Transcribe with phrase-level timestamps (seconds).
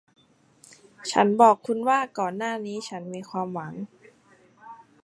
[1.11, 3.73] ฉันบอกคุณว่าก่อนหน้านี้ฉันมีความหวัง